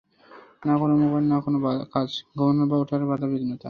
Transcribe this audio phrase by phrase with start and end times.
[0.65, 1.55] না কোন মোবাইল, না কোন
[1.93, 3.59] কাজ, ঘুমানোর বা উঠার বাধাবিঘ্নতা।